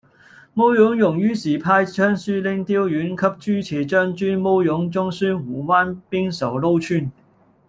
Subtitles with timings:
[0.55, 7.11] 慕容永于是派尚书令刁云及车骑将军慕容钟率五万兵守潞川。